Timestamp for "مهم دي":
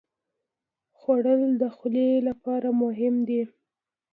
2.81-3.41